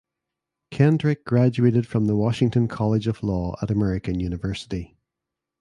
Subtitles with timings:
[0.71, 4.97] Kendrick graduated from the Washington College of Law at American University.